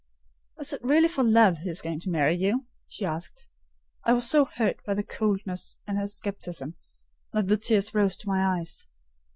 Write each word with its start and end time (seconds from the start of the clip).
"Is 0.57 0.73
it 0.73 0.83
really 0.83 1.07
for 1.07 1.23
love 1.23 1.59
he 1.59 1.69
is 1.69 1.79
going 1.83 1.99
to 1.99 2.09
marry 2.09 2.33
you?" 2.33 2.65
she 2.87 3.05
asked. 3.05 3.45
I 4.03 4.13
was 4.13 4.27
so 4.27 4.45
hurt 4.45 4.83
by 4.83 4.95
her 4.95 5.03
coldness 5.03 5.75
and 5.85 6.09
scepticism, 6.09 6.73
that 7.33 7.47
the 7.47 7.55
tears 7.57 7.93
rose 7.93 8.17
to 8.17 8.27
my 8.27 8.43
eyes. 8.43 8.87